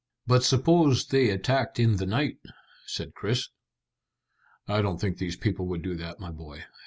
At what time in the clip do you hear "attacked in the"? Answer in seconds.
1.29-2.07